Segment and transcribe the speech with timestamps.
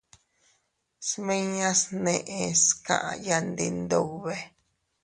[1.09, 4.35] Smiñas neʼes kaya ndi Iyndube.